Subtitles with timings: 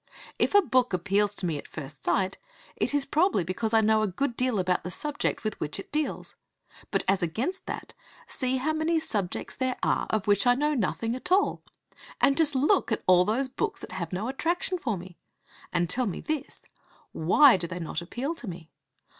[0.39, 2.39] If a book appeals to me at first sight
[2.75, 5.91] it is probably because I know a good deal about the subject with which it
[5.91, 6.35] deals.
[6.89, 7.93] But, as against that,
[8.25, 11.61] see how many subjects there are of which I know nothing at all!
[12.19, 15.19] And just look at all these books that have no attraction for me!
[15.71, 16.65] And tell me this:
[17.11, 18.71] Why do they not appeal to me?